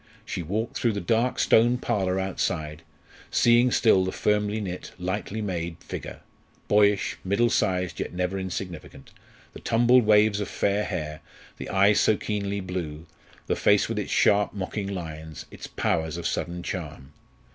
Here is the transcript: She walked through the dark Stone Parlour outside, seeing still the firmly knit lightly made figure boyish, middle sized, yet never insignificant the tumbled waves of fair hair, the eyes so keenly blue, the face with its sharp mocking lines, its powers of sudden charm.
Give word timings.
She 0.25 0.41
walked 0.41 0.75
through 0.75 0.93
the 0.93 0.99
dark 0.99 1.37
Stone 1.37 1.77
Parlour 1.77 2.19
outside, 2.19 2.81
seeing 3.29 3.69
still 3.69 4.03
the 4.03 4.11
firmly 4.11 4.59
knit 4.59 4.93
lightly 4.97 5.43
made 5.43 5.75
figure 5.77 6.21
boyish, 6.67 7.19
middle 7.23 7.51
sized, 7.51 7.99
yet 7.99 8.11
never 8.11 8.39
insignificant 8.39 9.11
the 9.53 9.59
tumbled 9.59 10.03
waves 10.07 10.39
of 10.39 10.47
fair 10.47 10.85
hair, 10.85 11.21
the 11.59 11.69
eyes 11.69 11.99
so 11.99 12.17
keenly 12.17 12.61
blue, 12.61 13.05
the 13.45 13.55
face 13.55 13.87
with 13.87 13.99
its 13.99 14.11
sharp 14.11 14.55
mocking 14.55 14.87
lines, 14.87 15.45
its 15.51 15.67
powers 15.67 16.17
of 16.17 16.25
sudden 16.25 16.63
charm. 16.63 17.13